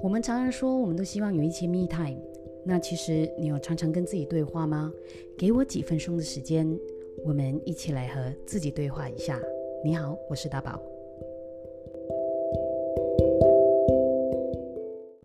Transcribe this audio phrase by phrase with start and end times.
[0.00, 2.20] 我们常常说，我们都希望有一些 me time。
[2.64, 4.92] 那其实你有常常跟自己对话吗？
[5.36, 6.78] 给我几分钟的时间，
[7.24, 9.40] 我们一起来和自己对话一下。
[9.84, 10.80] 你好，我是大宝。